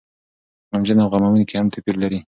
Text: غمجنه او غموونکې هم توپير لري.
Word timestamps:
غمجنه 0.71 1.01
او 1.03 1.09
غموونکې 1.13 1.55
هم 1.57 1.67
توپير 1.73 1.95
لري. 2.03 2.19